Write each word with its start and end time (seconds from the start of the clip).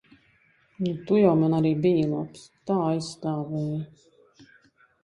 Nu, 0.85 0.93
tu 1.09 1.19
jau 1.25 1.35
man 1.41 1.57
arī 1.59 1.75
biji 1.83 2.09
labs. 2.15 2.49
Tā 2.71 2.79
aizstāvēji. 2.89 3.81